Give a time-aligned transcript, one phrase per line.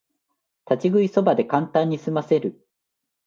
[0.67, 2.65] 立ち食いそばでカンタンにすませる